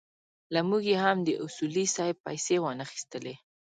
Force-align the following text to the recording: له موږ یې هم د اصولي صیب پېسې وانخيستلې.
له 0.53 0.59
موږ 0.69 0.83
یې 0.91 0.97
هم 1.03 1.17
د 1.27 1.29
اصولي 1.45 1.85
صیب 1.95 2.15
پېسې 2.25 2.55
وانخيستلې. 2.61 3.35